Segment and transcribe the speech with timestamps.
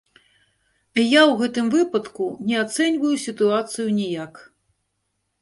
[0.11, 0.17] Я
[1.25, 4.33] ў гэтым выпадку не ацэньваю сітуацыю ніяк.